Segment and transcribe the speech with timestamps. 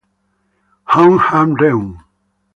[0.93, 1.85] Hong Ah-reum